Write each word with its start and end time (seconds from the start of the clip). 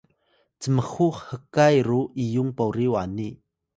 cmxu 0.61 1.07
hkay 1.17 1.75
ru 1.87 2.01
iyung 2.23 2.51
pori 2.57 2.87
wani 2.93 3.29